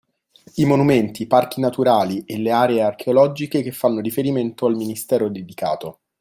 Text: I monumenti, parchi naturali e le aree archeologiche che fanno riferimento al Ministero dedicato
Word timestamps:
I 0.55 0.65
monumenti, 0.65 1.27
parchi 1.27 1.61
naturali 1.61 2.23
e 2.25 2.39
le 2.39 2.49
aree 2.49 2.81
archeologiche 2.81 3.61
che 3.61 3.71
fanno 3.71 3.99
riferimento 3.99 4.65
al 4.65 4.73
Ministero 4.73 5.29
dedicato 5.29 5.99